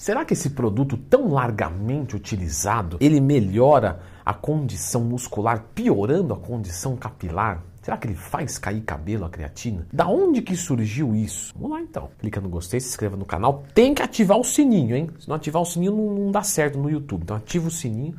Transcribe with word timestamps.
Será 0.00 0.24
que 0.24 0.32
esse 0.32 0.48
produto 0.48 0.96
tão 0.96 1.28
largamente 1.28 2.16
utilizado, 2.16 2.96
ele 3.02 3.20
melhora 3.20 4.00
a 4.24 4.32
condição 4.32 5.04
muscular, 5.04 5.66
piorando 5.74 6.32
a 6.32 6.38
condição 6.38 6.96
capilar? 6.96 7.62
Será 7.82 7.98
que 7.98 8.06
ele 8.06 8.14
faz 8.14 8.56
cair 8.56 8.80
cabelo 8.80 9.26
a 9.26 9.28
creatina? 9.28 9.86
Da 9.92 10.08
onde 10.08 10.40
que 10.40 10.56
surgiu 10.56 11.14
isso? 11.14 11.52
Vamos 11.54 11.72
lá 11.72 11.82
então. 11.82 12.08
Clica 12.18 12.40
no 12.40 12.48
gostei, 12.48 12.80
se 12.80 12.88
inscreva 12.88 13.14
no 13.14 13.26
canal. 13.26 13.62
Tem 13.74 13.92
que 13.92 14.00
ativar 14.00 14.38
o 14.38 14.42
sininho, 14.42 14.96
hein? 14.96 15.10
Se 15.20 15.28
não 15.28 15.36
ativar 15.36 15.60
o 15.60 15.66
sininho 15.66 15.92
não, 15.94 16.14
não 16.14 16.32
dá 16.32 16.42
certo 16.42 16.78
no 16.78 16.88
YouTube. 16.88 17.24
Então 17.24 17.36
ativa 17.36 17.68
o 17.68 17.70
sininho 17.70 18.14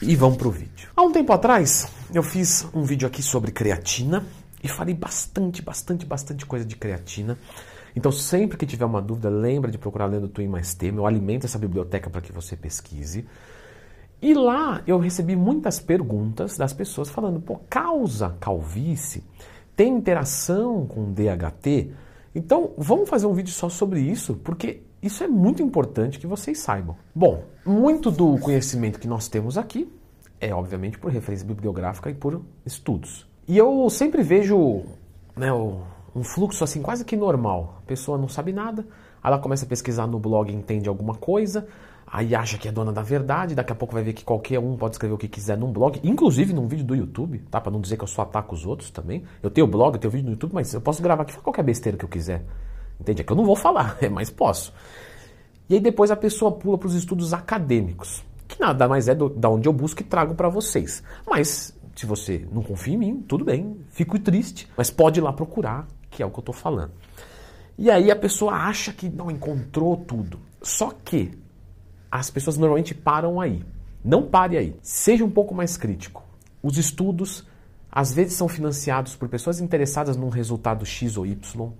e 0.00 0.16
vamos 0.16 0.38
pro 0.38 0.50
vídeo. 0.50 0.88
Há 0.96 1.02
um 1.02 1.12
tempo 1.12 1.34
atrás 1.34 1.86
eu 2.14 2.22
fiz 2.22 2.66
um 2.72 2.82
vídeo 2.82 3.06
aqui 3.06 3.22
sobre 3.22 3.52
creatina 3.52 4.24
e 4.64 4.68
falei 4.68 4.94
bastante, 4.94 5.60
bastante, 5.60 6.06
bastante 6.06 6.46
coisa 6.46 6.64
de 6.64 6.76
creatina. 6.76 7.36
Então, 8.00 8.10
sempre 8.10 8.56
que 8.56 8.64
tiver 8.64 8.86
uma 8.86 9.02
dúvida, 9.02 9.28
lembra 9.28 9.70
de 9.70 9.76
procurar 9.76 10.06
lendo 10.06 10.26
Twin 10.26 10.48
Mais 10.48 10.72
Tema. 10.72 11.00
Eu 11.00 11.06
alimento 11.06 11.44
essa 11.44 11.58
biblioteca 11.58 12.08
para 12.08 12.22
que 12.22 12.32
você 12.32 12.56
pesquise. 12.56 13.26
E 14.22 14.32
lá 14.32 14.82
eu 14.86 14.98
recebi 14.98 15.36
muitas 15.36 15.78
perguntas 15.78 16.56
das 16.56 16.72
pessoas 16.72 17.10
falando: 17.10 17.38
pô, 17.42 17.60
causa 17.68 18.34
calvície? 18.40 19.22
Tem 19.76 19.92
interação 19.92 20.86
com 20.86 21.12
DHT? 21.12 21.90
Então, 22.34 22.70
vamos 22.78 23.06
fazer 23.06 23.26
um 23.26 23.34
vídeo 23.34 23.52
só 23.52 23.68
sobre 23.68 24.00
isso, 24.00 24.34
porque 24.36 24.80
isso 25.02 25.22
é 25.22 25.28
muito 25.28 25.62
importante 25.62 26.18
que 26.18 26.26
vocês 26.26 26.58
saibam. 26.58 26.96
Bom, 27.14 27.44
muito 27.66 28.10
do 28.10 28.38
conhecimento 28.38 28.98
que 28.98 29.06
nós 29.06 29.28
temos 29.28 29.58
aqui 29.58 29.86
é, 30.40 30.54
obviamente, 30.54 30.98
por 30.98 31.12
referência 31.12 31.46
bibliográfica 31.46 32.08
e 32.08 32.14
por 32.14 32.40
estudos. 32.64 33.28
E 33.46 33.58
eu 33.58 33.90
sempre 33.90 34.22
vejo 34.22 34.84
né, 35.36 35.48
um 36.14 36.22
fluxo 36.22 36.64
assim 36.64 36.82
quase 36.82 37.04
que 37.04 37.16
normal. 37.16 37.80
A 37.84 37.86
pessoa 37.86 38.18
não 38.18 38.28
sabe 38.28 38.52
nada, 38.52 38.86
ela 39.22 39.38
começa 39.38 39.64
a 39.64 39.68
pesquisar 39.68 40.06
no 40.06 40.18
blog, 40.18 40.52
entende 40.52 40.88
alguma 40.88 41.14
coisa, 41.14 41.66
aí 42.06 42.34
acha 42.34 42.58
que 42.58 42.68
é 42.68 42.72
dona 42.72 42.92
da 42.92 43.02
verdade, 43.02 43.54
daqui 43.54 43.72
a 43.72 43.74
pouco 43.74 43.94
vai 43.94 44.02
ver 44.02 44.12
que 44.12 44.24
qualquer 44.24 44.58
um 44.58 44.76
pode 44.76 44.94
escrever 44.94 45.14
o 45.14 45.18
que 45.18 45.28
quiser 45.28 45.56
num 45.56 45.72
blog, 45.72 46.00
inclusive 46.02 46.52
num 46.52 46.66
vídeo 46.66 46.84
do 46.84 46.94
YouTube, 46.94 47.38
tá? 47.50 47.60
Para 47.60 47.70
não 47.70 47.80
dizer 47.80 47.96
que 47.96 48.04
eu 48.04 48.08
só 48.08 48.22
ataco 48.22 48.54
os 48.54 48.66
outros 48.66 48.90
também. 48.90 49.24
Eu 49.42 49.50
tenho 49.50 49.66
blog, 49.66 49.94
eu 49.94 50.00
tenho 50.00 50.10
vídeo 50.10 50.26
no 50.26 50.32
YouTube, 50.32 50.52
mas 50.54 50.72
eu 50.74 50.80
posso 50.80 51.02
gravar 51.02 51.22
aqui 51.22 51.36
qualquer 51.38 51.62
besteira 51.62 51.96
que 51.96 52.04
eu 52.04 52.08
quiser. 52.08 52.44
Entende? 52.98 53.22
É 53.22 53.24
que 53.24 53.32
eu 53.32 53.36
não 53.36 53.44
vou 53.44 53.56
falar, 53.56 53.96
mas 54.10 54.30
posso. 54.30 54.72
E 55.68 55.74
aí 55.74 55.80
depois 55.80 56.10
a 56.10 56.16
pessoa 56.16 56.50
pula 56.50 56.76
para 56.76 56.88
os 56.88 56.94
estudos 56.94 57.32
acadêmicos, 57.32 58.24
que 58.48 58.58
nada 58.60 58.88
mais 58.88 59.06
é 59.06 59.14
do, 59.14 59.28
da 59.28 59.48
onde 59.48 59.68
eu 59.68 59.72
busco 59.72 60.00
e 60.00 60.04
trago 60.04 60.34
para 60.34 60.48
vocês. 60.48 61.02
Mas 61.28 61.78
se 61.94 62.06
você 62.06 62.48
não 62.50 62.62
confia 62.62 62.94
em 62.94 62.98
mim, 62.98 63.24
tudo 63.28 63.44
bem, 63.44 63.76
fico 63.90 64.18
triste, 64.18 64.68
mas 64.76 64.90
pode 64.90 65.20
ir 65.20 65.22
lá 65.22 65.32
procurar, 65.32 65.86
que 66.20 66.22
é 66.22 66.26
o 66.26 66.30
que 66.30 66.38
eu 66.38 66.42
estou 66.42 66.54
falando. 66.54 66.92
E 67.78 67.90
aí 67.90 68.10
a 68.10 68.16
pessoa 68.16 68.52
acha 68.52 68.92
que 68.92 69.08
não 69.08 69.30
encontrou 69.30 69.96
tudo. 69.96 70.38
Só 70.60 70.90
que 70.90 71.30
as 72.10 72.30
pessoas 72.30 72.58
normalmente 72.58 72.94
param 72.94 73.40
aí. 73.40 73.64
Não 74.04 74.26
pare 74.26 74.58
aí. 74.58 74.76
Seja 74.82 75.24
um 75.24 75.30
pouco 75.30 75.54
mais 75.54 75.78
crítico. 75.78 76.22
Os 76.62 76.76
estudos 76.76 77.48
às 77.90 78.12
vezes 78.12 78.34
são 78.34 78.48
financiados 78.48 79.16
por 79.16 79.28
pessoas 79.28 79.60
interessadas 79.60 80.16
num 80.16 80.28
resultado 80.28 80.84
X 80.84 81.16
ou 81.16 81.26
Y. 81.26 81.70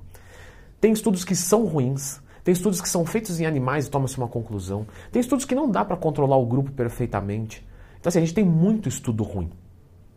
Tem 0.80 0.90
estudos 0.90 1.22
que 1.22 1.36
são 1.36 1.66
ruins, 1.66 2.18
tem 2.42 2.52
estudos 2.52 2.80
que 2.80 2.88
são 2.88 3.04
feitos 3.04 3.38
em 3.38 3.44
animais 3.44 3.86
e 3.86 3.90
toma-se 3.90 4.16
uma 4.16 4.26
conclusão. 4.26 4.86
Tem 5.12 5.20
estudos 5.20 5.44
que 5.44 5.54
não 5.54 5.70
dá 5.70 5.84
para 5.84 5.98
controlar 5.98 6.38
o 6.38 6.46
grupo 6.46 6.72
perfeitamente. 6.72 7.64
Então 8.00 8.08
assim, 8.08 8.18
a 8.18 8.22
gente 8.22 8.34
tem 8.34 8.44
muito 8.44 8.88
estudo 8.88 9.22
ruim. 9.22 9.50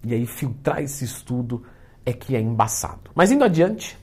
E 0.05 0.13
aí 0.13 0.25
filtrar 0.25 0.81
esse 0.81 1.03
estudo 1.03 1.63
é 2.05 2.13
que 2.13 2.37
é 2.37 2.39
embaçado. 2.39 3.11
Mas 3.13 3.31
indo 3.31 3.43
adiante, 3.43 4.01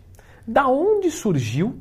da 0.51 0.67
onde 0.67 1.13
surgiu 1.13 1.79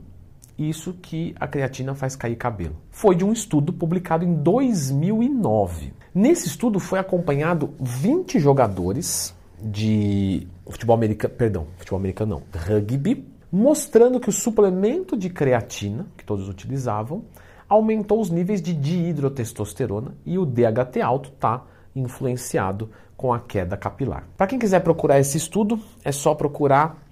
isso 0.55 0.93
que 1.01 1.33
a 1.39 1.47
creatina 1.47 1.95
faz 1.95 2.15
cair 2.15 2.35
cabelo? 2.35 2.75
Foi 2.91 3.15
de 3.15 3.25
um 3.25 3.33
estudo 3.33 3.73
publicado 3.73 4.23
em 4.23 4.35
2009. 4.35 5.91
Nesse 6.13 6.47
estudo 6.47 6.79
foi 6.79 6.99
acompanhado 6.99 7.73
20 7.79 8.37
jogadores 8.39 9.35
de 9.59 10.47
futebol 10.69 10.95
americano, 10.95 11.33
perdão, 11.33 11.67
futebol 11.77 11.97
americano 11.97 12.43
não, 12.53 12.61
rugby, 12.61 13.25
mostrando 13.51 14.19
que 14.19 14.29
o 14.29 14.31
suplemento 14.31 15.17
de 15.17 15.31
creatina 15.31 16.05
que 16.15 16.23
todos 16.23 16.47
utilizavam 16.47 17.23
aumentou 17.67 18.21
os 18.21 18.29
níveis 18.29 18.61
de 18.61 18.71
dihidrotestosterona 18.71 20.13
e 20.23 20.37
o 20.37 20.45
DHT 20.45 21.01
alto 21.01 21.31
está 21.33 21.63
influenciado 21.95 22.91
com 23.17 23.33
a 23.33 23.39
queda 23.39 23.75
capilar. 23.75 24.27
Para 24.37 24.45
quem 24.45 24.59
quiser 24.59 24.81
procurar 24.81 25.19
esse 25.19 25.37
estudo, 25.37 25.79
é 26.03 26.11
só 26.11 26.35
procurar 26.35 27.08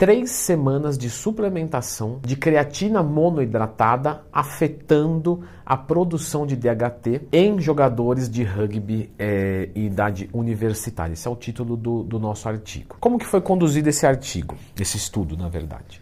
três 0.00 0.30
semanas 0.30 0.96
de 0.96 1.10
suplementação 1.10 2.20
de 2.24 2.34
creatina 2.34 3.02
monoidratada 3.02 4.22
afetando 4.32 5.44
a 5.64 5.76
produção 5.76 6.46
de 6.46 6.56
DHT 6.56 7.28
em 7.30 7.60
jogadores 7.60 8.26
de 8.26 8.42
rugby 8.42 9.10
é, 9.18 9.68
idade 9.74 10.30
universitária. 10.32 11.12
Esse 11.12 11.28
é 11.28 11.30
o 11.30 11.36
título 11.36 11.76
do, 11.76 12.02
do 12.02 12.18
nosso 12.18 12.48
artigo. 12.48 12.96
Como 12.98 13.18
que 13.18 13.26
foi 13.26 13.42
conduzido 13.42 13.90
esse 13.90 14.06
artigo, 14.06 14.56
esse 14.80 14.96
estudo, 14.96 15.36
na 15.36 15.50
verdade? 15.50 16.00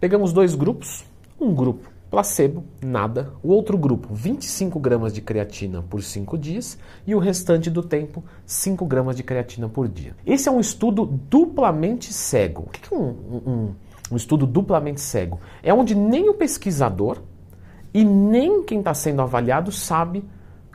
Pegamos 0.00 0.32
dois 0.32 0.56
grupos, 0.56 1.04
um 1.40 1.54
grupo 1.54 1.88
Placebo, 2.10 2.64
nada. 2.82 3.32
O 3.42 3.50
outro 3.50 3.76
grupo, 3.76 4.14
25 4.14 4.78
gramas 4.80 5.12
de 5.12 5.20
creatina 5.20 5.82
por 5.82 6.02
5 6.02 6.38
dias 6.38 6.78
e 7.06 7.14
o 7.14 7.18
restante 7.18 7.70
do 7.70 7.82
tempo, 7.82 8.24
5 8.46 8.84
gramas 8.86 9.16
de 9.16 9.22
creatina 9.22 9.68
por 9.68 9.88
dia. 9.88 10.14
Esse 10.26 10.48
é 10.48 10.52
um 10.52 10.60
estudo 10.60 11.04
duplamente 11.06 12.12
cego. 12.12 12.62
O 12.62 12.70
que 12.70 12.94
é 12.94 12.96
um, 12.96 13.08
um, 13.46 13.74
um 14.12 14.16
estudo 14.16 14.46
duplamente 14.46 15.00
cego? 15.00 15.38
É 15.62 15.72
onde 15.72 15.94
nem 15.94 16.28
o 16.30 16.34
pesquisador 16.34 17.18
e 17.92 18.04
nem 18.04 18.62
quem 18.62 18.78
está 18.78 18.94
sendo 18.94 19.20
avaliado 19.20 19.70
sabe 19.70 20.24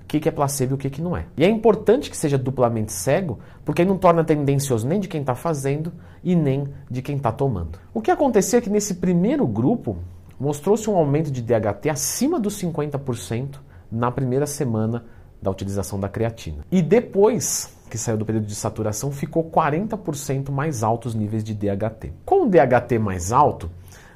o 0.02 0.06
que 0.06 0.30
é 0.30 0.32
placebo 0.32 0.74
e 0.74 0.76
o 0.76 0.78
que 0.78 1.02
não 1.02 1.18
é. 1.18 1.26
E 1.36 1.44
é 1.44 1.50
importante 1.50 2.10
que 2.10 2.16
seja 2.16 2.38
duplamente 2.38 2.92
cego, 2.92 3.40
porque 3.66 3.84
não 3.84 3.98
torna 3.98 4.24
tendencioso 4.24 4.88
nem 4.88 5.00
de 5.00 5.08
quem 5.08 5.22
está 5.22 5.34
fazendo 5.34 5.92
e 6.24 6.36
nem 6.36 6.68
de 6.90 7.02
quem 7.02 7.16
está 7.16 7.32
tomando. 7.32 7.80
O 7.94 8.02
que 8.02 8.12
aconteceu 8.12 8.60
é 8.60 8.62
que 8.62 8.70
nesse 8.70 8.96
primeiro 8.96 9.48
grupo, 9.48 9.98
mostrou-se 10.44 10.90
um 10.90 10.98
aumento 10.98 11.31
de 11.31 11.42
DHT 11.42 11.90
acima 11.90 12.38
dos 12.38 12.62
50% 12.62 13.59
na 13.90 14.12
primeira 14.12 14.46
semana 14.46 15.06
da 15.42 15.50
utilização 15.50 15.98
da 15.98 16.09
creatina. 16.09 16.66
E 16.70 16.81
depois 16.81 17.74
que 17.90 17.98
saiu 17.98 18.18
do 18.18 18.26
período 18.26 18.48
de 18.48 18.56
saturação, 18.56 19.09
ficou 19.09 19.50
40% 19.50 20.52
mais 20.52 20.84
altos 20.84 21.14
os 21.14 21.20
níveis 21.20 21.44
de 21.44 21.53
DHT. 21.53 22.12
Com 22.26 22.48
o 22.48 22.50
DHT 22.50 23.00
mais 23.00 23.32
alto, 23.32 23.70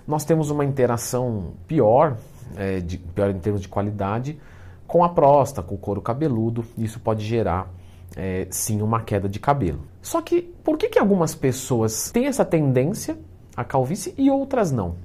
nós 0.05 0.25
temos 0.25 0.49
uma 0.49 0.65
interação 0.65 1.53
pior, 1.65 2.17
é, 2.57 2.81
de, 2.81 2.97
pior 2.97 3.29
em 3.29 3.39
termos 3.39 3.61
de 3.61 3.69
qualidade, 3.69 4.37
com 4.85 5.05
a 5.05 5.09
próstata, 5.09 5.65
com 5.65 5.75
o 5.75 5.77
couro 5.77 6.01
cabeludo. 6.01 6.65
Isso 6.77 6.99
pode 6.99 7.23
gerar, 7.23 7.71
é, 8.17 8.47
sim, 8.49 8.81
uma 8.81 9.01
queda 9.01 9.29
de 9.29 9.39
cabelo. 9.39 9.81
Só 10.01 10.21
que 10.21 10.41
por 10.41 10.77
que, 10.77 10.89
que 10.89 10.99
algumas 10.99 11.35
pessoas 11.35 12.11
têm 12.11 12.25
essa 12.25 12.43
tendência 12.43 13.17
à 13.55 13.63
calvície 13.63 14.13
e 14.17 14.29
outras 14.29 14.71
não? 14.73 14.95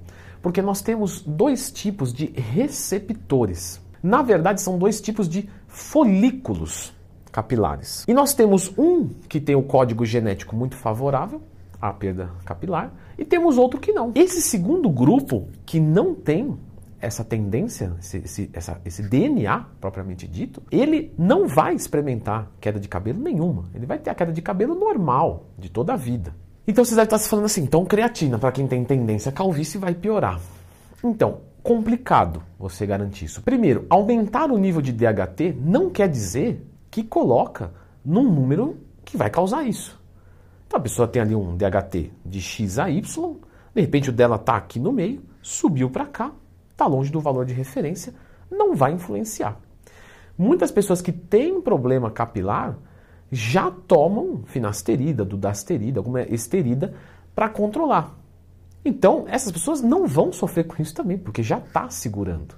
Porque 0.42 0.60
nós 0.60 0.82
temos 0.82 1.22
dois 1.22 1.70
tipos 1.70 2.12
de 2.12 2.26
receptores. 2.26 3.80
Na 4.03 4.20
verdade, 4.20 4.60
são 4.60 4.76
dois 4.76 5.00
tipos 5.00 5.28
de 5.28 5.48
folículos 5.69 6.92
capilares. 7.30 8.04
E 8.06 8.12
nós 8.12 8.34
temos 8.34 8.76
um 8.76 9.08
que 9.28 9.41
tem 9.41 9.54
o 9.54 9.62
código 9.62 10.04
genético 10.04 10.54
muito 10.54 10.76
favorável 10.76 11.41
à 11.81 11.92
perda 11.92 12.31
capilar 12.44 12.92
e 13.16 13.25
temos 13.25 13.56
outro 13.56 13.81
que 13.81 13.92
não. 13.92 14.12
Esse 14.14 14.42
segundo 14.42 14.91
grupo 14.91 15.48
que 15.64 15.81
não 15.81 16.14
tem 16.14 16.58
essa 17.00 17.25
tendência, 17.25 17.92
esse, 17.98 18.19
esse, 18.19 18.50
essa, 18.52 18.81
esse 18.84 19.02
DNA 19.02 19.66
propriamente 19.81 20.28
dito, 20.28 20.62
ele 20.70 21.12
não 21.19 21.48
vai 21.48 21.75
experimentar 21.75 22.48
queda 22.60 22.78
de 22.78 22.86
cabelo 22.88 23.20
nenhuma. 23.20 23.64
Ele 23.75 23.86
vai 23.86 23.98
ter 23.98 24.10
a 24.10 24.14
queda 24.14 24.32
de 24.32 24.41
cabelo 24.41 24.75
normal 24.75 25.47
de 25.58 25.69
toda 25.69 25.94
a 25.94 25.97
vida. 25.97 26.32
Então 26.67 26.84
você 26.84 26.95
deve 26.95 27.05
estar 27.05 27.19
se 27.19 27.28
falando 27.28 27.47
assim, 27.47 27.62
então 27.62 27.84
creatina, 27.84 28.39
para 28.39 28.53
quem 28.53 28.67
tem 28.67 28.84
tendência 28.84 29.31
a 29.31 29.33
calvície, 29.33 29.78
vai 29.78 29.95
piorar. 29.95 30.41
Então, 31.03 31.41
complicado 31.62 32.43
você 32.59 32.87
garantir 32.87 33.25
isso. 33.25 33.43
Primeiro, 33.43 33.87
aumentar 33.91 34.50
o 34.50 34.59
nível 34.59 34.81
de 34.81 34.93
DHT 34.93 35.56
não 35.61 35.91
quer 35.91 36.09
dizer 36.09 36.64
que 36.91 37.03
coloca 37.03 37.73
num 38.05 38.31
número 38.31 38.79
que 39.05 39.17
vai 39.17 39.31
causar 39.31 39.64
isso. 39.64 40.00
Então 40.67 40.79
a 40.79 40.82
pessoa 40.82 41.09
tem 41.09 41.20
ali 41.20 41.35
um 41.35 41.56
DHT 41.56 42.11
de 42.25 42.41
X 42.41 42.79
a 42.79 42.88
Y, 42.88 43.37
de 43.75 43.81
repente 43.81 44.11
o 44.11 44.12
dela 44.12 44.37
está 44.37 44.56
aqui 44.56 44.79
no 44.79 44.93
meio, 44.93 45.23
subiu 45.43 45.91
para 45.91 46.06
cá, 46.06 46.32
está 46.70 46.87
longe 46.87 47.11
do 47.11 47.20
valor 47.20 47.44
de 47.44 47.53
referência, 47.53 48.15
não 48.50 48.75
vai 48.75 48.93
influenciar. 48.93 49.58
Muitas 50.37 50.70
pessoas 50.70 51.03
que 51.03 51.12
têm 51.12 51.61
problema 51.61 52.11
capilar 52.11 52.76
já 53.32 53.70
tomam 53.70 54.43
finasterida, 54.44 55.25
dudasterida, 55.25 55.99
alguma 55.99 56.20
esterida 56.23 56.93
para 57.34 57.49
controlar. 57.49 58.14
Então, 58.84 59.25
essas 59.26 59.50
pessoas 59.50 59.81
não 59.81 60.06
vão 60.06 60.31
sofrer 60.31 60.64
com 60.64 60.82
isso 60.82 60.94
também, 60.94 61.17
porque 61.17 61.43
já 61.43 61.56
está 61.56 61.88
segurando. 61.88 62.55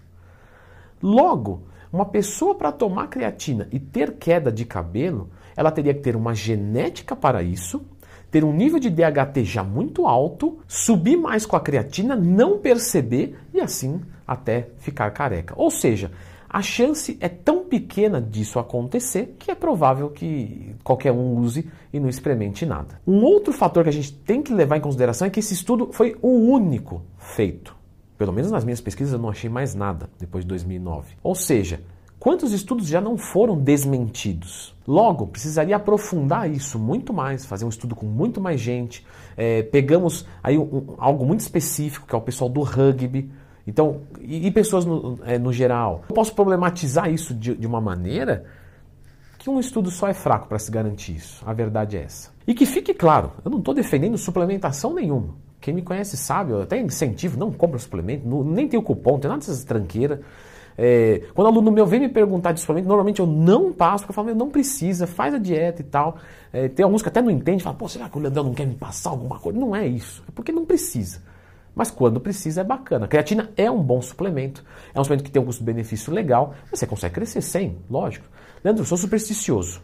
Logo, 1.00 1.62
uma 1.92 2.06
pessoa 2.06 2.56
para 2.56 2.72
tomar 2.72 3.06
creatina 3.06 3.68
e 3.70 3.78
ter 3.78 4.14
queda 4.14 4.50
de 4.50 4.64
cabelo, 4.64 5.30
ela 5.56 5.70
teria 5.70 5.94
que 5.94 6.00
ter 6.00 6.16
uma 6.16 6.34
genética 6.34 7.14
para 7.14 7.40
isso, 7.40 7.86
ter 8.30 8.42
um 8.42 8.52
nível 8.52 8.80
de 8.80 8.90
DHT 8.90 9.44
já 9.44 9.62
muito 9.62 10.08
alto, 10.08 10.58
subir 10.66 11.16
mais 11.16 11.46
com 11.46 11.54
a 11.54 11.60
creatina, 11.60 12.16
não 12.16 12.58
perceber 12.58 13.38
e 13.52 13.60
assim 13.60 14.00
até 14.26 14.70
ficar 14.78 15.08
careca. 15.12 15.54
Ou 15.56 15.70
seja, 15.70 16.10
a 16.54 16.62
chance 16.62 17.18
é 17.20 17.28
tão 17.28 17.64
pequena 17.64 18.22
disso 18.22 18.60
acontecer 18.60 19.34
que 19.40 19.50
é 19.50 19.56
provável 19.56 20.08
que 20.08 20.76
qualquer 20.84 21.10
um 21.10 21.36
use 21.36 21.68
e 21.92 21.98
não 21.98 22.08
experimente 22.08 22.64
nada. 22.64 23.00
Um 23.04 23.24
outro 23.24 23.52
fator 23.52 23.82
que 23.82 23.88
a 23.88 23.92
gente 23.92 24.12
tem 24.12 24.40
que 24.40 24.54
levar 24.54 24.76
em 24.76 24.80
consideração 24.80 25.26
é 25.26 25.30
que 25.30 25.40
esse 25.40 25.52
estudo 25.52 25.88
foi 25.90 26.16
o 26.22 26.28
único 26.28 27.02
feito. 27.18 27.74
Pelo 28.16 28.32
menos 28.32 28.52
nas 28.52 28.64
minhas 28.64 28.80
pesquisas 28.80 29.12
eu 29.12 29.18
não 29.18 29.30
achei 29.30 29.50
mais 29.50 29.74
nada 29.74 30.08
depois 30.16 30.44
de 30.44 30.48
2009. 30.48 31.16
Ou 31.24 31.34
seja, 31.34 31.80
Quantos 32.24 32.52
estudos 32.54 32.86
já 32.86 33.02
não 33.02 33.18
foram 33.18 33.58
desmentidos? 33.58 34.74
Logo, 34.88 35.26
precisaria 35.26 35.76
aprofundar 35.76 36.50
isso 36.50 36.78
muito 36.78 37.12
mais, 37.12 37.44
fazer 37.44 37.66
um 37.66 37.68
estudo 37.68 37.94
com 37.94 38.06
muito 38.06 38.40
mais 38.40 38.58
gente. 38.58 39.04
É, 39.36 39.62
pegamos 39.62 40.24
aí 40.42 40.56
um, 40.56 40.94
algo 40.96 41.26
muito 41.26 41.40
específico, 41.40 42.06
que 42.06 42.14
é 42.14 42.16
o 42.16 42.22
pessoal 42.22 42.48
do 42.48 42.62
rugby. 42.62 43.30
Então, 43.66 44.02
e, 44.20 44.46
e 44.46 44.50
pessoas 44.50 44.84
no, 44.84 45.18
é, 45.24 45.38
no, 45.38 45.52
geral. 45.52 46.04
Eu 46.08 46.14
posso 46.14 46.34
problematizar 46.34 47.10
isso 47.10 47.32
de, 47.34 47.54
de 47.54 47.66
uma 47.66 47.80
maneira 47.80 48.44
que 49.38 49.48
um 49.48 49.58
estudo 49.58 49.90
só 49.90 50.08
é 50.08 50.14
fraco 50.14 50.48
para 50.48 50.58
se 50.58 50.70
garantir 50.70 51.16
isso. 51.16 51.42
A 51.46 51.52
verdade 51.52 51.96
é 51.96 52.02
essa. 52.02 52.30
E 52.46 52.54
que 52.54 52.66
fique 52.66 52.92
claro, 52.92 53.32
eu 53.44 53.50
não 53.50 53.58
estou 53.58 53.74
defendendo 53.74 54.16
suplementação 54.18 54.94
nenhuma. 54.94 55.34
Quem 55.60 55.72
me 55.72 55.82
conhece 55.82 56.16
sabe, 56.16 56.52
eu 56.52 56.62
até 56.62 56.78
incentivo, 56.78 57.38
não 57.38 57.50
compra 57.50 57.78
suplemento, 57.78 58.28
não, 58.28 58.44
nem 58.44 58.68
tem 58.68 58.78
o 58.78 58.82
cupom, 58.82 59.12
não 59.12 59.18
tem 59.18 59.28
nada 59.30 59.40
dessas 59.40 59.64
tranqueiras. 59.64 60.20
É, 60.76 61.22
quando 61.34 61.46
aluno 61.46 61.70
meu 61.70 61.86
vem 61.86 62.00
me 62.00 62.08
perguntar 62.08 62.52
de 62.52 62.60
suplemento, 62.60 62.88
normalmente 62.88 63.20
eu 63.20 63.26
não 63.26 63.72
passo, 63.72 64.04
porque 64.04 64.10
eu 64.10 64.24
falo, 64.24 64.34
não 64.34 64.50
precisa, 64.50 65.06
faz 65.06 65.32
a 65.32 65.38
dieta 65.38 65.80
e 65.80 65.84
tal. 65.84 66.16
É, 66.52 66.68
tem 66.68 66.84
alguns 66.84 67.00
que 67.00 67.08
até 67.08 67.22
não 67.22 67.30
entendem, 67.30 67.60
falam, 67.60 67.78
pô, 67.78 67.88
será 67.88 68.08
que 68.08 68.18
o 68.18 68.20
Leandrão 68.20 68.44
não 68.44 68.54
quer 68.54 68.66
me 68.66 68.74
passar 68.74 69.10
alguma 69.10 69.38
coisa? 69.38 69.58
Não 69.58 69.74
é 69.74 69.86
isso, 69.86 70.22
é 70.28 70.32
porque 70.34 70.52
não 70.52 70.66
precisa. 70.66 71.22
Mas 71.74 71.90
quando 71.90 72.20
precisa 72.20 72.60
é 72.60 72.64
bacana. 72.64 73.06
A 73.06 73.08
creatina 73.08 73.50
é 73.56 73.70
um 73.70 73.82
bom 73.82 74.00
suplemento, 74.00 74.64
é 74.94 75.00
um 75.00 75.04
suplemento 75.04 75.24
que 75.24 75.30
tem 75.30 75.42
um 75.42 75.44
custo-benefício 75.44 76.12
legal, 76.12 76.54
você 76.70 76.86
consegue 76.86 77.14
crescer 77.14 77.42
sem, 77.42 77.78
lógico. 77.90 78.26
Leandro, 78.62 78.82
eu 78.82 78.86
sou 78.86 78.96
supersticioso, 78.96 79.82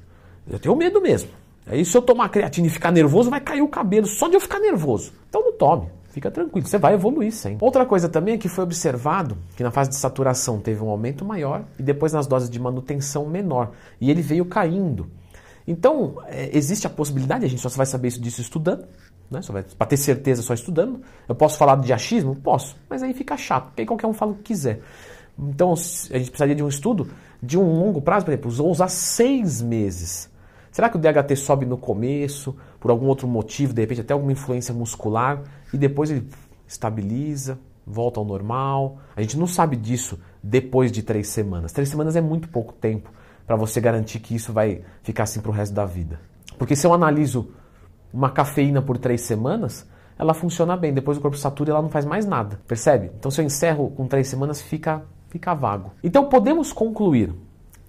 eu 0.48 0.58
tenho 0.58 0.76
medo 0.76 1.00
mesmo. 1.00 1.30
Aí 1.66 1.84
se 1.84 1.96
eu 1.96 2.02
tomar 2.02 2.28
creatina 2.28 2.66
e 2.66 2.70
ficar 2.70 2.90
nervoso, 2.90 3.30
vai 3.30 3.40
cair 3.40 3.62
o 3.62 3.68
cabelo 3.68 4.06
só 4.06 4.28
de 4.28 4.34
eu 4.34 4.40
ficar 4.40 4.58
nervoso. 4.58 5.12
Então 5.28 5.42
não 5.42 5.52
tome. 5.52 5.88
Fica 6.10 6.28
tranquilo, 6.28 6.66
você 6.66 6.76
vai 6.76 6.94
evoluir 6.94 7.32
sempre. 7.32 7.64
Outra 7.64 7.86
coisa 7.86 8.08
também 8.08 8.34
é 8.34 8.38
que 8.38 8.48
foi 8.48 8.64
observado 8.64 9.38
que 9.56 9.62
na 9.62 9.70
fase 9.70 9.90
de 9.90 9.96
saturação 9.96 10.58
teve 10.58 10.82
um 10.82 10.88
aumento 10.88 11.24
maior 11.24 11.64
e 11.78 11.82
depois 11.82 12.12
nas 12.12 12.26
doses 12.26 12.50
de 12.50 12.58
manutenção 12.58 13.26
menor. 13.26 13.70
E 14.00 14.10
ele 14.10 14.20
veio 14.20 14.44
caindo. 14.44 15.08
Então, 15.70 16.16
é, 16.26 16.50
existe 16.52 16.84
a 16.84 16.90
possibilidade, 16.90 17.44
a 17.44 17.48
gente 17.48 17.62
só 17.62 17.68
vai 17.68 17.86
saber 17.86 18.08
isso 18.08 18.20
disso 18.20 18.40
estudando, 18.40 18.88
né? 19.30 19.38
Para 19.78 19.86
ter 19.86 19.96
certeza 19.96 20.42
só 20.42 20.52
estudando. 20.52 21.00
Eu 21.28 21.34
posso 21.36 21.56
falar 21.56 21.76
de 21.76 21.92
achismo? 21.92 22.34
Posso, 22.34 22.76
mas 22.88 23.04
aí 23.04 23.14
fica 23.14 23.36
chato, 23.36 23.66
porque 23.66 23.82
aí 23.82 23.86
qualquer 23.86 24.08
um 24.08 24.12
fala 24.12 24.32
o 24.32 24.34
que 24.34 24.42
quiser. 24.42 24.80
Então, 25.38 25.72
a 25.72 25.76
gente 26.18 26.28
precisaria 26.28 26.56
de 26.56 26.64
um 26.64 26.66
estudo 26.66 27.12
de 27.40 27.56
um 27.56 27.78
longo 27.78 28.02
prazo, 28.02 28.26
por 28.26 28.32
exemplo, 28.32 28.50
usar 28.68 28.88
seis 28.88 29.62
meses. 29.62 30.28
Será 30.72 30.88
que 30.88 30.96
o 30.96 31.00
DHT 31.00 31.36
sobe 31.36 31.64
no 31.64 31.78
começo, 31.78 32.56
por 32.80 32.90
algum 32.90 33.06
outro 33.06 33.28
motivo, 33.28 33.72
de 33.72 33.80
repente 33.80 34.00
até 34.00 34.12
alguma 34.12 34.32
influência 34.32 34.74
muscular, 34.74 35.40
e 35.72 35.78
depois 35.78 36.10
ele 36.10 36.28
estabiliza, 36.66 37.60
volta 37.86 38.18
ao 38.18 38.26
normal? 38.26 38.98
A 39.14 39.22
gente 39.22 39.38
não 39.38 39.46
sabe 39.46 39.76
disso 39.76 40.18
depois 40.42 40.90
de 40.90 41.04
três 41.04 41.28
semanas. 41.28 41.70
Três 41.70 41.88
semanas 41.88 42.16
é 42.16 42.20
muito 42.20 42.48
pouco 42.48 42.72
tempo 42.72 43.19
para 43.50 43.56
você 43.56 43.80
garantir 43.80 44.20
que 44.20 44.32
isso 44.32 44.52
vai 44.52 44.80
ficar 45.02 45.24
assim 45.24 45.40
para 45.40 45.50
o 45.50 45.52
resto 45.52 45.74
da 45.74 45.84
vida. 45.84 46.20
Porque 46.56 46.76
se 46.76 46.86
eu 46.86 46.94
analiso 46.94 47.50
uma 48.12 48.30
cafeína 48.30 48.80
por 48.80 48.96
três 48.96 49.22
semanas, 49.22 49.84
ela 50.16 50.32
funciona 50.32 50.76
bem. 50.76 50.94
Depois 50.94 51.18
o 51.18 51.20
corpo 51.20 51.36
satura 51.36 51.70
e 51.70 51.72
ela 51.72 51.82
não 51.82 51.88
faz 51.88 52.04
mais 52.04 52.24
nada. 52.24 52.60
Percebe? 52.68 53.10
Então 53.18 53.28
se 53.28 53.40
eu 53.40 53.44
encerro 53.44 53.90
com 53.90 54.06
três 54.06 54.28
semanas, 54.28 54.62
fica, 54.62 55.02
fica 55.30 55.52
vago. 55.52 55.90
Então 56.00 56.28
podemos 56.28 56.72
concluir 56.72 57.34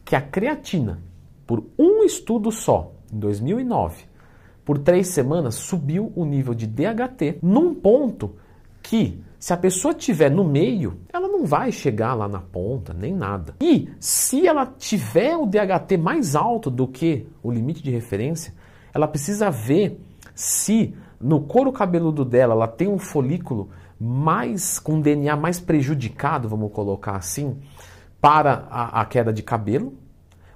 que 0.04 0.16
a 0.16 0.22
creatina 0.22 0.98
por 1.46 1.64
um 1.78 2.04
estudo 2.04 2.52
só, 2.52 2.94
em 3.14 3.20
2009, 3.20 4.06
por 4.66 4.80
três 4.80 5.10
semanas, 5.10 5.54
subiu 5.54 6.12
o 6.16 6.26
nível 6.26 6.56
de 6.56 6.66
DHT 6.66 7.38
num 7.40 7.76
ponto 7.76 8.36
que, 8.82 9.22
se 9.40 9.54
a 9.54 9.58
pessoa 9.58 9.94
tiver 9.94 10.30
no 10.30 10.44
meio, 10.44 11.00
ela 11.12 11.28
não 11.28 11.46
vai 11.46 11.72
chegar 11.72 12.14
lá 12.14 12.28
na 12.28 12.40
ponta, 12.40 12.94
nem 12.94 13.14
nada. 13.14 13.56
E 13.62 13.90
se 14.00 14.48
ela 14.48 14.66
tiver 14.66 15.36
o 15.36 15.46
DHT 15.46 15.98
mais 15.98 16.36
alto 16.36 16.70
do 16.70 16.88
que 16.88 17.28
o 17.42 17.52
limite 17.52 17.82
de 17.82 17.92
referência, 17.92 18.54
ela 18.94 19.08
precisa 19.08 19.50
ver 19.50 20.00
se 20.36 20.96
no 21.20 21.42
couro 21.42 21.72
cabeludo 21.72 22.26
dela 22.26 22.54
ela 22.54 22.68
tem 22.68 22.88
um 22.88 23.00
folículo 23.00 23.70
mais 24.00 24.80
com 24.80 25.00
DNA 25.00 25.36
mais 25.36 25.60
prejudicado, 25.60 26.50
vamos 26.50 26.72
colocar 26.72 27.16
assim, 27.16 27.58
para 28.20 28.68
a, 28.70 29.02
a 29.02 29.06
queda 29.06 29.32
de 29.32 29.44
cabelo, 29.44 29.94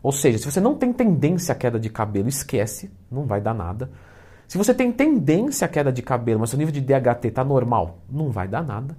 ou 0.02 0.12
seja, 0.12 0.38
se 0.38 0.46
você 0.46 0.60
não 0.60 0.76
tem 0.76 0.94
tendência 0.94 1.52
à 1.52 1.56
queda 1.56 1.80
de 1.80 1.90
cabelo, 1.90 2.30
esquece, 2.30 2.92
não 3.10 3.26
vai 3.26 3.42
dar 3.42 3.56
nada. 3.56 3.90
Se 4.48 4.58
você 4.58 4.74
tem 4.74 4.92
tendência 4.92 5.66
à 5.66 5.68
queda 5.68 5.92
de 5.92 6.02
cabelo, 6.02 6.40
mas 6.40 6.50
seu 6.50 6.60
nível 6.60 6.74
de 6.74 6.82
DHT 6.82 7.28
está 7.28 7.44
normal, 7.44 8.00
não 8.10 8.32
vai 8.32 8.48
dar 8.48 8.64
nada. 8.64 8.96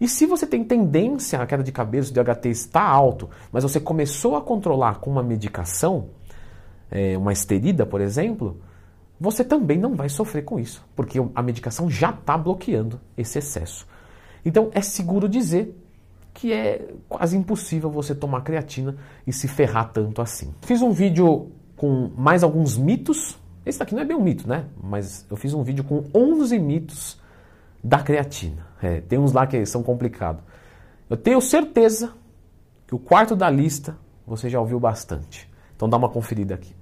E 0.00 0.08
se 0.08 0.26
você 0.26 0.46
tem 0.46 0.62
tendência 0.62 1.40
à 1.40 1.46
queda 1.46 1.62
de 1.62 1.72
cabelo, 1.72 2.04
se 2.04 2.12
o 2.12 2.14
DHT 2.14 2.46
está 2.48 2.82
alto, 2.82 3.28
mas 3.52 3.64
você 3.64 3.80
começou 3.80 4.36
a 4.36 4.40
controlar 4.40 5.00
com 5.00 5.10
uma 5.10 5.22
medicação, 5.22 6.10
é, 6.90 7.18
uma 7.18 7.32
esterida, 7.32 7.84
por 7.84 8.00
exemplo, 8.00 8.60
você 9.20 9.42
também 9.42 9.78
não 9.78 9.94
vai 9.94 10.08
sofrer 10.08 10.42
com 10.42 10.60
isso, 10.60 10.84
porque 10.94 11.18
a 11.34 11.42
medicação 11.42 11.90
já 11.90 12.10
está 12.10 12.38
bloqueando 12.38 13.00
esse 13.16 13.38
excesso. 13.38 13.86
Então 14.44 14.70
é 14.72 14.80
seguro 14.80 15.28
dizer 15.28 15.76
que 16.32 16.52
é 16.52 16.94
quase 17.08 17.36
impossível 17.36 17.90
você 17.90 18.14
tomar 18.14 18.42
creatina 18.42 18.96
e 19.26 19.32
se 19.32 19.48
ferrar 19.48 19.90
tanto 19.92 20.22
assim. 20.22 20.54
Fiz 20.62 20.80
um 20.80 20.92
vídeo 20.92 21.50
com 21.76 22.12
mais 22.16 22.44
alguns 22.44 22.78
mitos. 22.78 23.36
Esse 23.64 23.78
daqui 23.78 23.94
não 23.94 24.02
é 24.02 24.04
bem 24.04 24.16
um 24.16 24.22
mito, 24.22 24.48
né? 24.48 24.66
Mas 24.82 25.26
eu 25.30 25.36
fiz 25.36 25.52
um 25.54 25.62
vídeo 25.62 25.84
com 25.84 26.04
11 26.14 26.58
mitos 26.58 27.20
da 27.82 28.02
creatina. 28.02 28.66
É, 28.82 29.00
tem 29.00 29.18
uns 29.18 29.32
lá 29.32 29.46
que 29.46 29.64
são 29.66 29.82
complicados. 29.82 30.42
Eu 31.08 31.16
tenho 31.16 31.40
certeza 31.40 32.12
que 32.86 32.94
o 32.94 32.98
quarto 32.98 33.34
da 33.36 33.50
lista 33.50 33.96
você 34.26 34.48
já 34.48 34.60
ouviu 34.60 34.78
bastante. 34.78 35.48
Então 35.74 35.88
dá 35.88 35.96
uma 35.96 36.08
conferida 36.08 36.54
aqui. 36.54 36.74